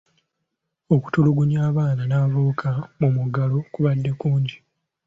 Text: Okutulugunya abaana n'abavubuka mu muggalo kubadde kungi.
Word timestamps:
Okutulugunya 0.95 1.59
abaana 1.69 2.03
n'abavubuka 2.05 2.69
mu 2.99 3.07
muggalo 3.15 3.57
kubadde 3.73 4.11
kungi. 4.21 4.55